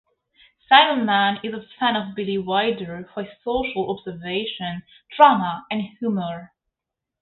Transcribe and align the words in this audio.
Seidelman 0.67 1.39
is 1.43 1.53
a 1.53 1.61
fan 1.79 1.95
of 1.95 2.15
Billy 2.15 2.39
Wilder 2.39 3.07
for 3.13 3.21
his 3.21 3.33
social 3.43 3.95
observation, 3.95 4.81
drama 5.15 5.63
and 5.69 5.83
humor. 5.99 6.53